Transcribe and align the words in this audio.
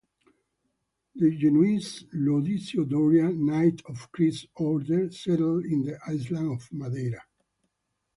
The 1.13 1.37
genoese 1.37 2.05
Lodisio 2.15 2.89
Doria, 2.89 3.29
knight 3.29 3.83
of 3.85 4.11
Christ's 4.11 4.47
Order, 4.55 5.11
settled 5.11 5.63
in 5.65 5.83
the 5.83 5.99
island 6.07 6.53
of 6.53 6.67
Madeira. 6.73 7.23